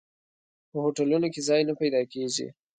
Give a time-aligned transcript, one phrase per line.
[0.71, 2.47] په هوټلونو کې ځای نه پیدا کېږي.